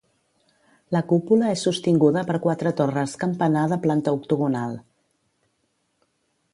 [0.95, 4.75] La cúpula és sostinguda per quatre torres campanar de planta octogonal.